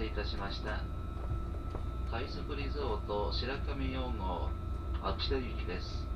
[0.00, 0.80] 車いたしました。
[2.10, 4.48] 快速リゾート白神4号
[5.02, 6.08] 秋田行きです。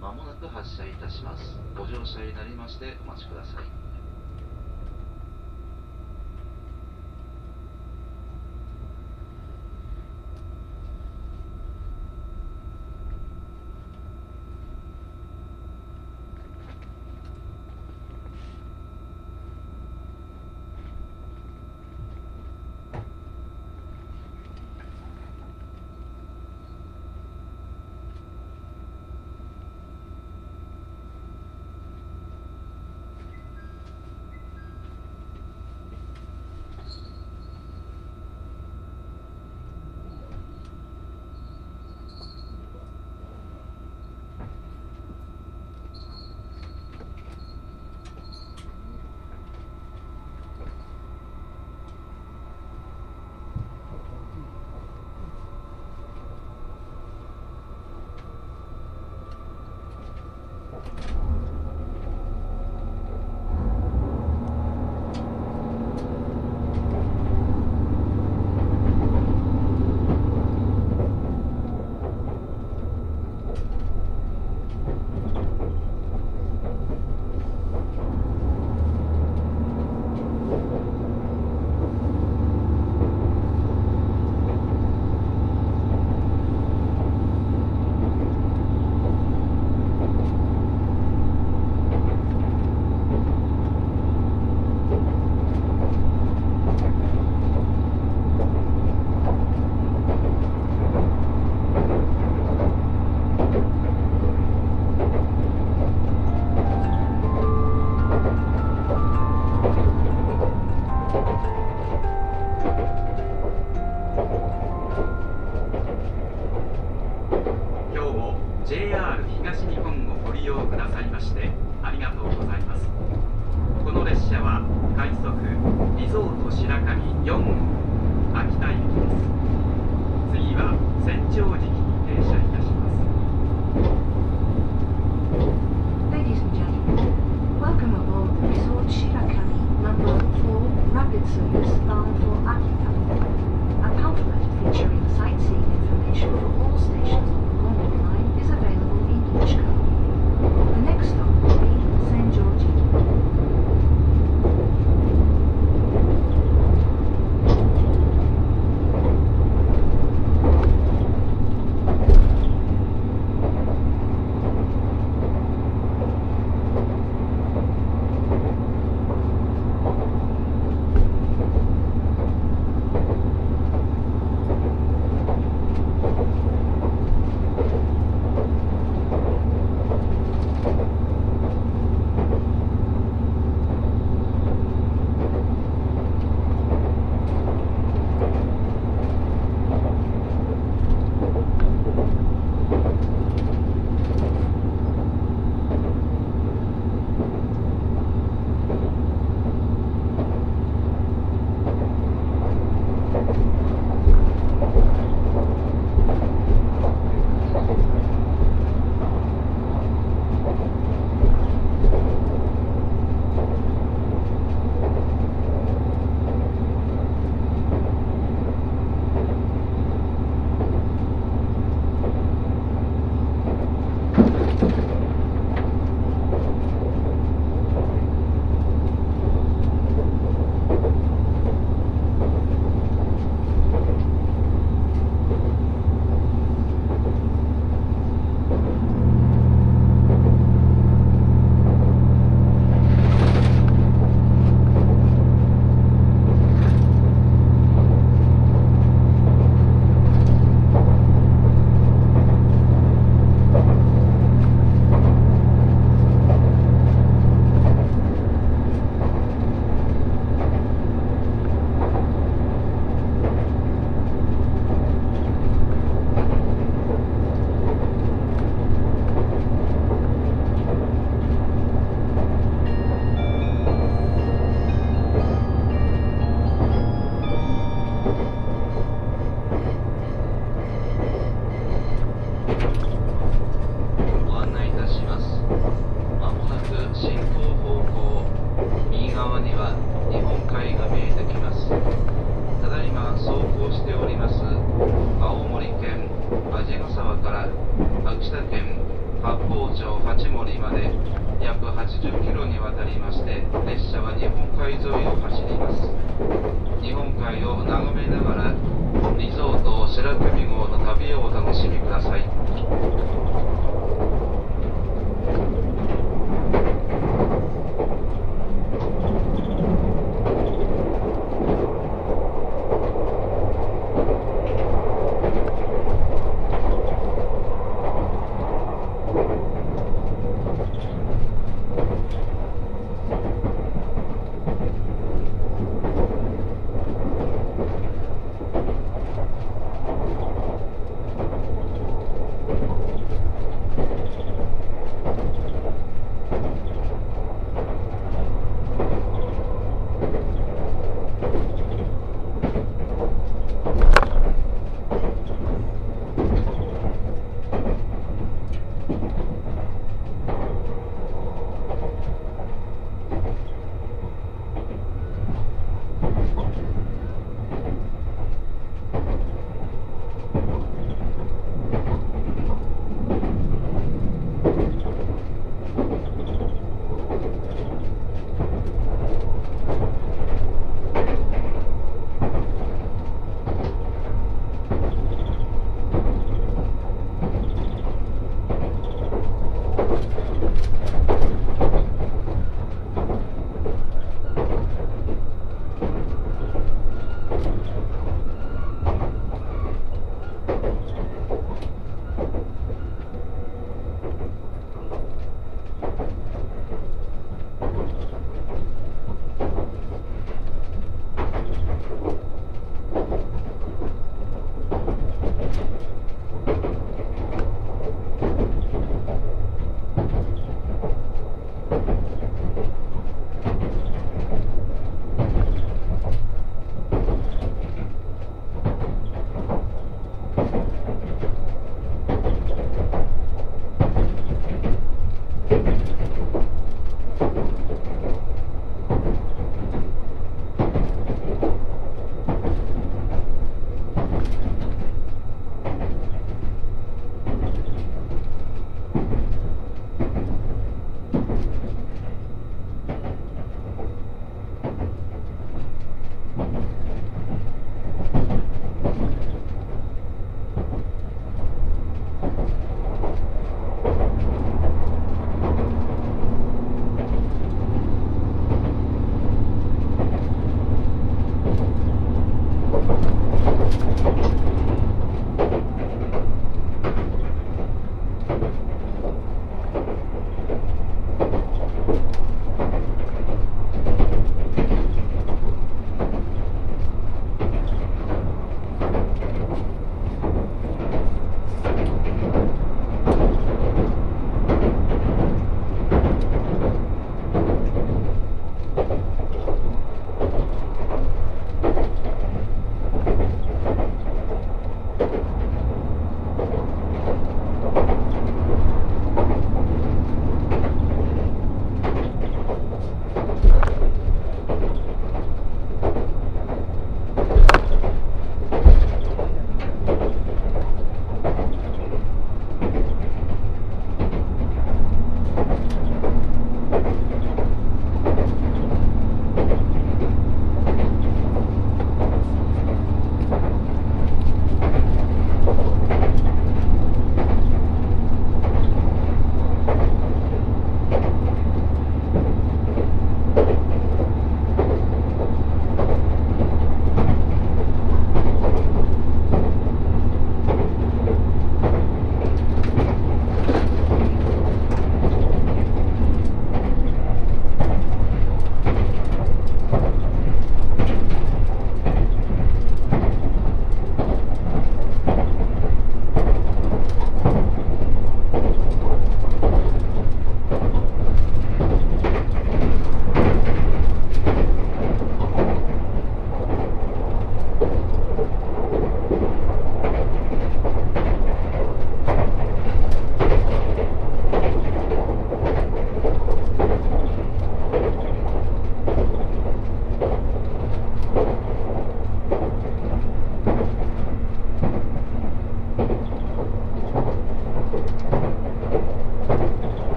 [0.00, 1.42] まもなく発車いたします。
[1.76, 3.79] ご乗車になりましてお待ちください。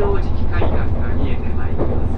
[0.00, 2.16] 城敷海岸が見えてまいります。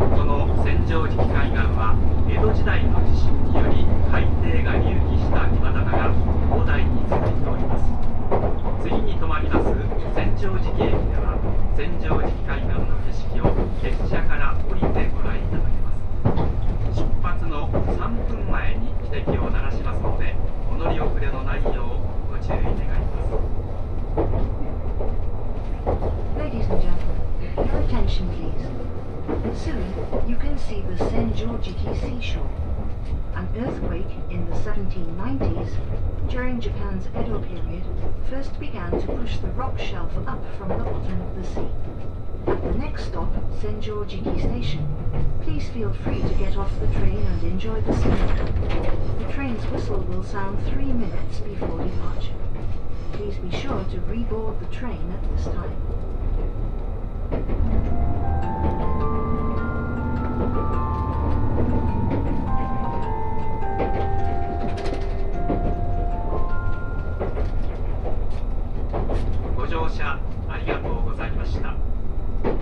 [0.00, 1.92] この千磁気海岸は
[2.32, 6.08] 江戸時代の地震により海底が隆起した岩棚が
[6.48, 7.84] 広大に続いております。
[8.88, 9.68] 次に止まります。
[10.16, 11.36] 千磁敷駅では
[11.76, 15.92] 千磁敷海岸の景色を列車から降りてご覧いただけま
[16.88, 17.04] す。
[17.04, 18.00] 出発の3
[18.32, 20.32] 分前に汽笛を鳴らしますので
[20.72, 23.53] お乗り遅れのないようご注意願います。
[26.64, 29.64] Ladies and gentlemen, your attention please.
[29.64, 29.84] Soon,
[30.26, 32.48] you can see the Senjojiki seashore.
[33.34, 35.76] An earthquake in the 1790s,
[36.30, 37.82] during Japan's Edo period,
[38.30, 41.68] first began to push the rock shelf up from the bottom of the sea.
[42.46, 44.88] At the next stop, Senjojiki Station,
[45.42, 48.52] please feel free to get off the train and enjoy the scenery.
[49.18, 52.32] The train's whistle will sound three minutes before departure.
[53.12, 56.03] Please be sure to reboard the train at this time.
[69.56, 70.18] ご乗車
[70.48, 71.74] ありがとうございました。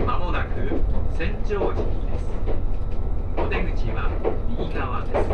[0.05, 0.71] まもなく
[1.17, 2.25] 千畳敷です。
[3.37, 4.09] お出口は
[4.57, 5.29] 右側です。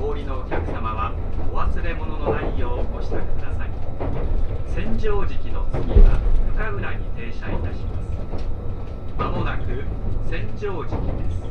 [0.00, 1.12] お降りのお客様は
[1.52, 3.70] お忘れ物のないようご支度ください。
[4.74, 6.18] 千畳敷の次は
[6.54, 7.98] 深浦に停車いたしま
[8.38, 8.44] す
[9.18, 9.64] まもなく
[10.30, 11.44] 千畳敷です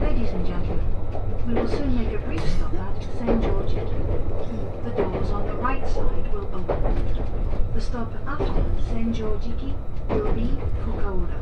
[0.00, 0.80] Ladies and gentlemen,
[1.46, 3.86] we will soon make a brief stop at Senjojiki.
[4.84, 7.72] The doors on the right side will open.
[7.74, 9.74] The stop after Senjojiki
[10.08, 11.38] will be Fukaura.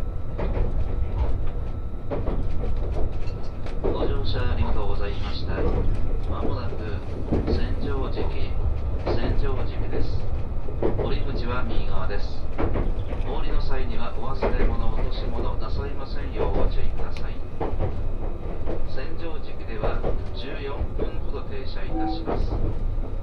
[3.83, 5.55] ご乗車ありがとうございました。
[6.31, 6.75] まもなく
[7.51, 8.51] 千畳敷、
[9.07, 10.29] 千畳敷です。
[10.80, 12.40] 降り口は右側です。
[13.28, 17.36] お降りの際にはお忘れ物、落とし物なさいませんようご注意ください。
[18.88, 20.00] 千畳敷では
[20.32, 22.56] 14分ほど停車いたします。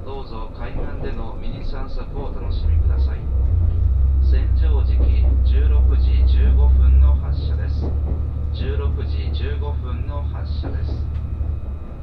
[0.05, 3.25] どうぞ海岸でのミニ散策をお楽しみください。
[4.21, 7.89] 千畳敷16時15分の発車です。
[8.53, 10.93] 16時15分の発車です。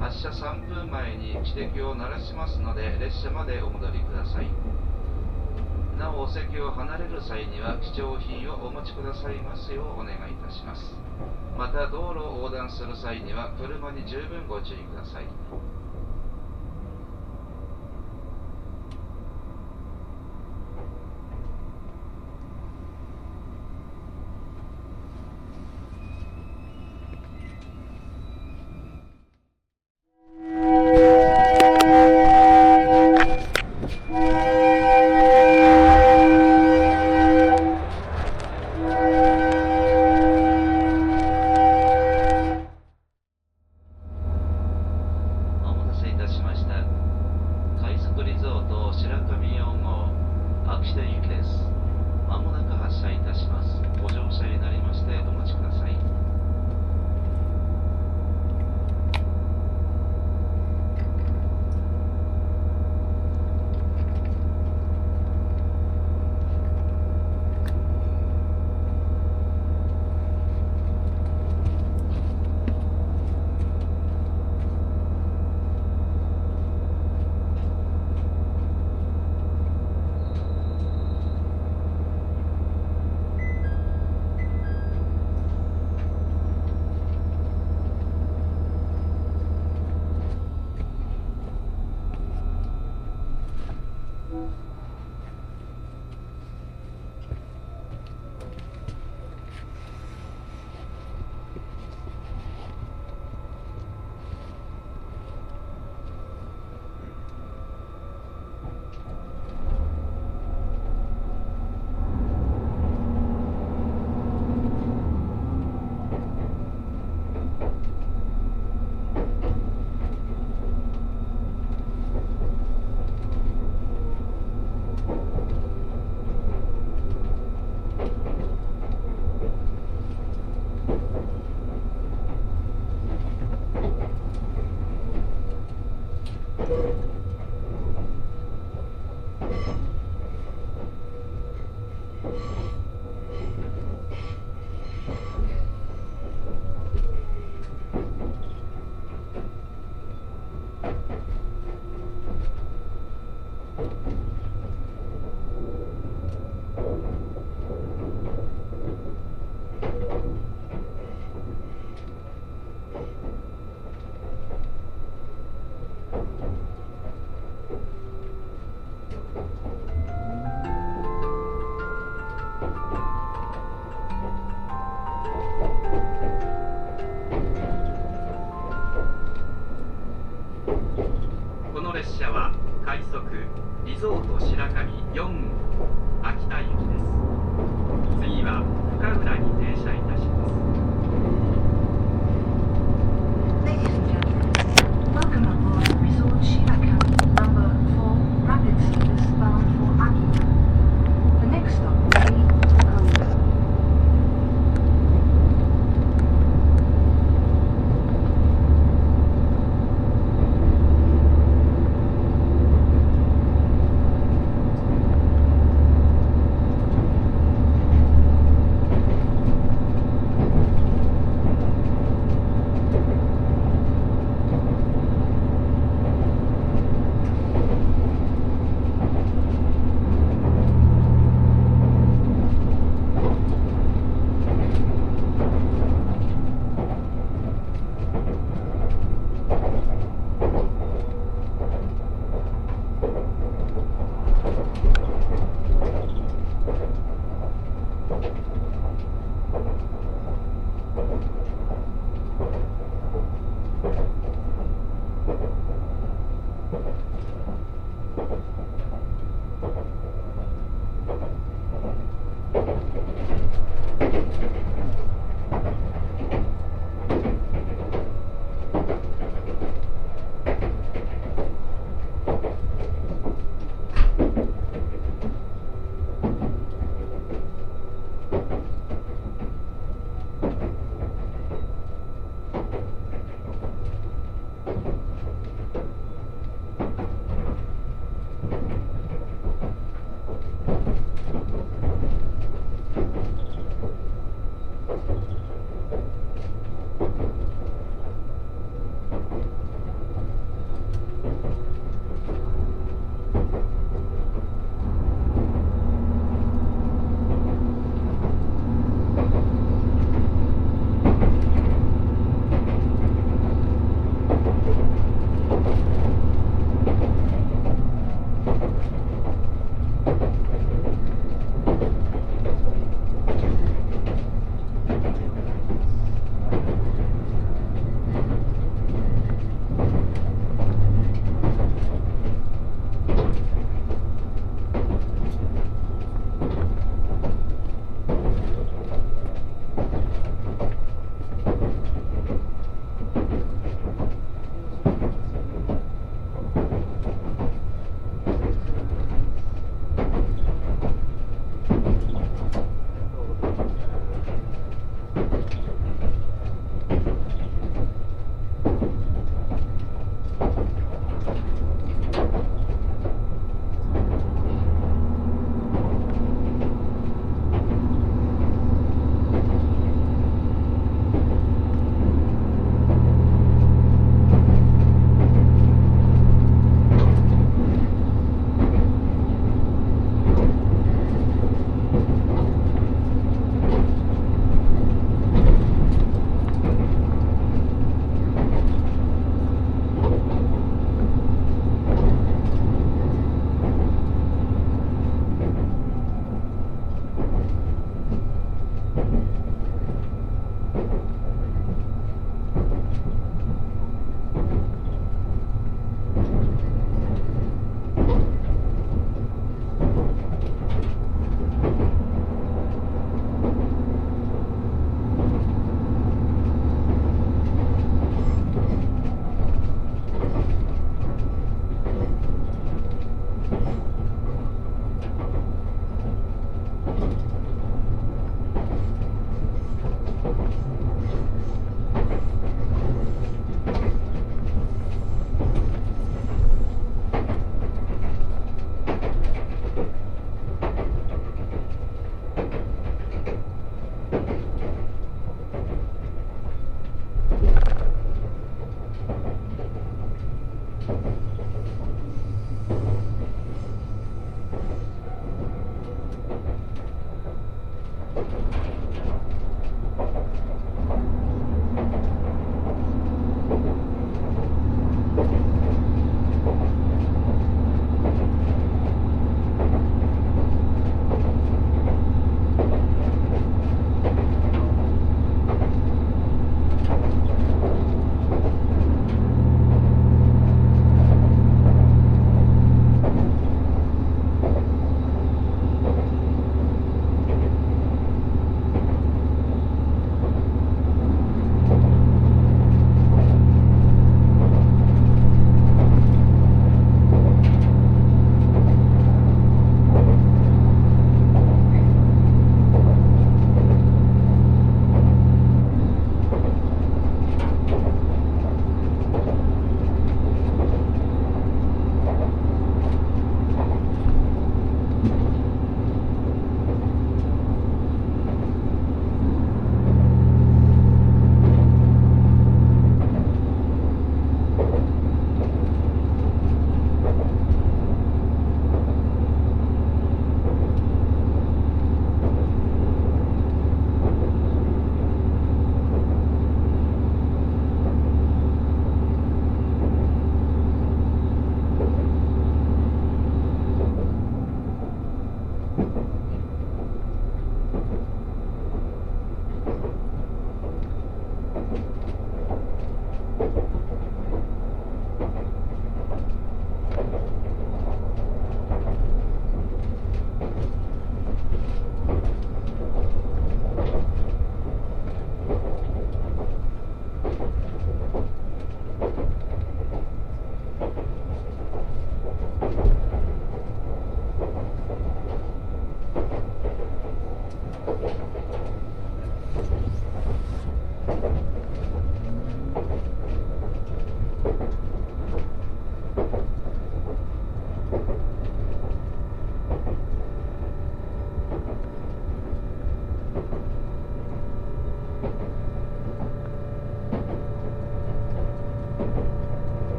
[0.00, 4.75] 発車3分前に汽笛を鳴らしますので列車までお戻りください。
[5.96, 10.94] なおお席を離れる際には貴重品をお持ちくださいますようお願いいたします。
[11.56, 15.75] また道路を横断する際には車に十分ご注意ください。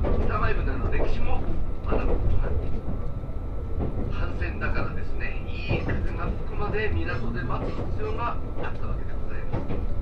[0.00, 1.42] 北前船の歴史も
[1.86, 2.80] 学ぶことができる
[4.10, 10.01] 反戦だからですねいい風が吹くまで港で待つ必要があったわけでございます。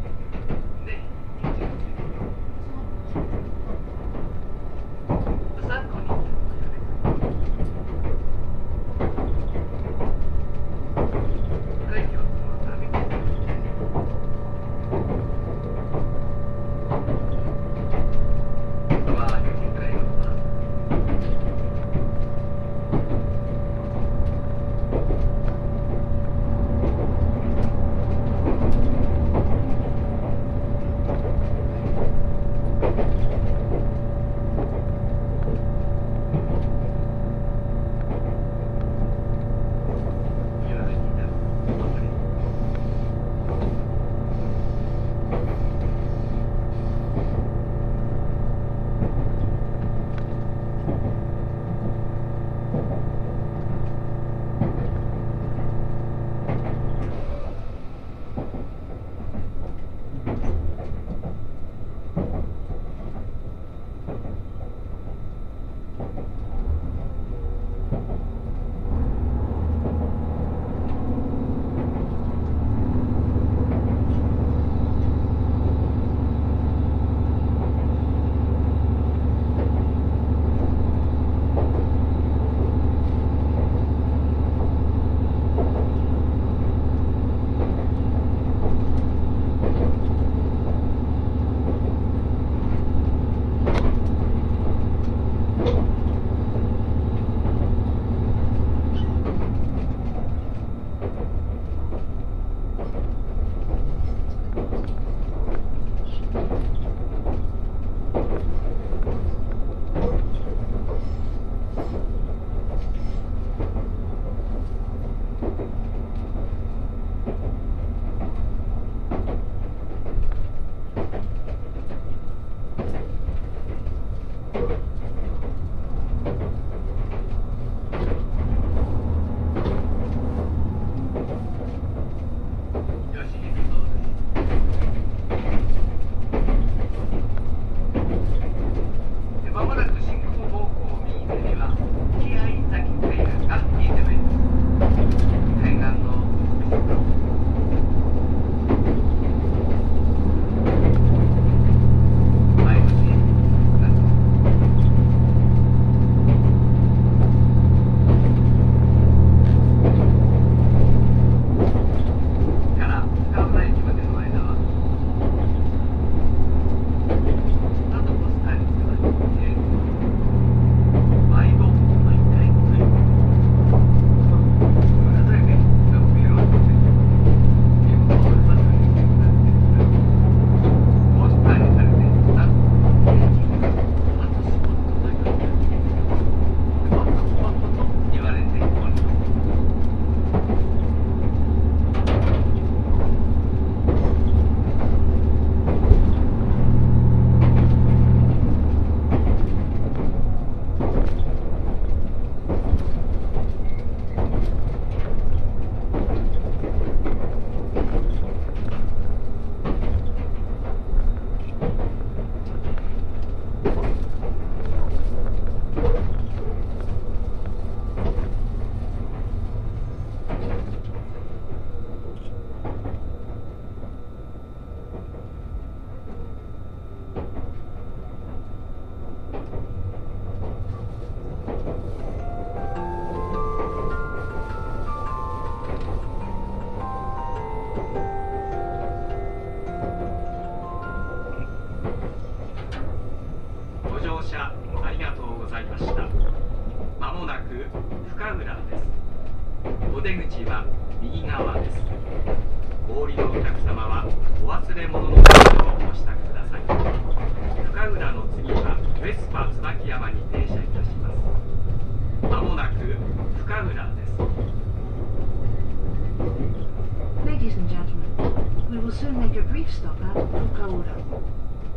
[269.00, 270.94] soon make a brief stop at Fukaura.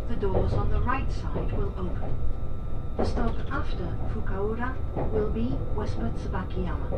[0.09, 2.13] The doors on the right side will open.
[2.97, 4.75] The stop after Fukaura
[5.13, 6.89] will be westward Tsubakiyama.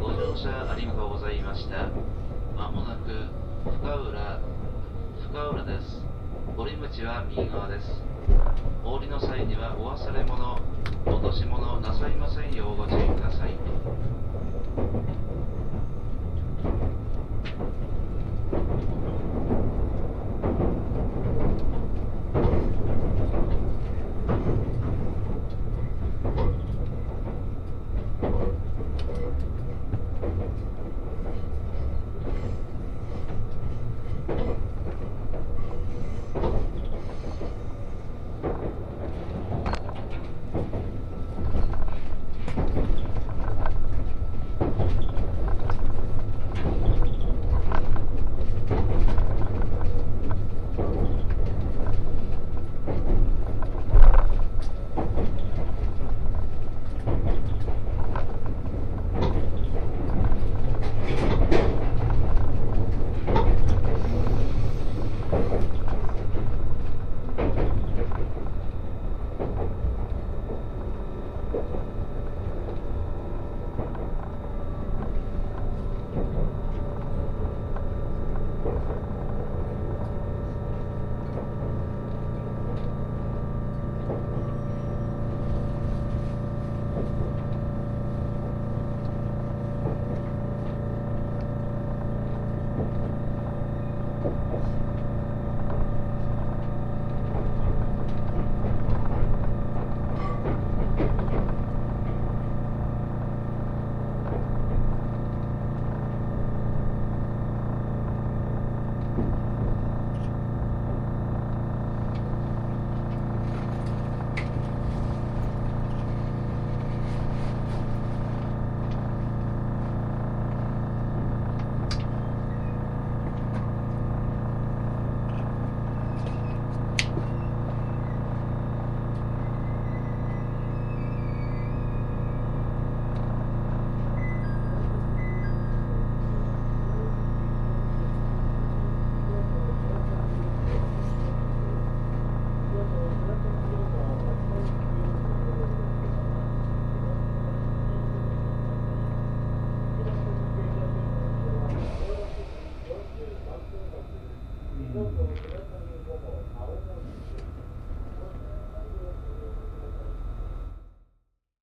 [0.00, 1.90] ご乗車ありがとうございました。
[2.56, 3.28] まもなく
[3.64, 4.40] 深浦、
[5.30, 6.02] 深浦です。
[6.56, 8.02] 堀口は右側です。
[8.82, 10.58] 降りの際にはお忘れ物、
[11.04, 15.15] 落とし物をなさいませんようご注意ください。